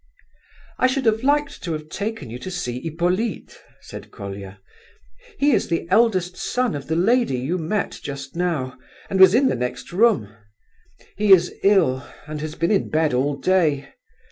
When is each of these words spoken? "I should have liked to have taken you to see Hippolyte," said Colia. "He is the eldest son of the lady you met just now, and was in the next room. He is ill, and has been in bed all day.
"I 0.79 0.87
should 0.87 1.05
have 1.05 1.21
liked 1.21 1.61
to 1.61 1.73
have 1.73 1.87
taken 1.87 2.31
you 2.31 2.39
to 2.39 2.49
see 2.49 2.79
Hippolyte," 2.81 3.61
said 3.81 4.09
Colia. 4.09 4.59
"He 5.37 5.51
is 5.51 5.67
the 5.67 5.87
eldest 5.91 6.35
son 6.37 6.73
of 6.73 6.87
the 6.87 6.95
lady 6.95 7.37
you 7.37 7.59
met 7.59 7.99
just 8.01 8.35
now, 8.35 8.79
and 9.11 9.19
was 9.19 9.35
in 9.35 9.45
the 9.47 9.53
next 9.53 9.93
room. 9.93 10.35
He 11.15 11.31
is 11.31 11.53
ill, 11.61 12.03
and 12.25 12.41
has 12.41 12.55
been 12.55 12.71
in 12.71 12.89
bed 12.89 13.13
all 13.13 13.35
day. 13.35 13.89